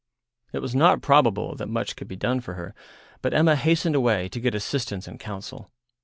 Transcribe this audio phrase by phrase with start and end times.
[0.51, 2.73] It was not probable that much could be done for her,
[3.21, 5.69] but Emma hastened away to get assistance and counsel.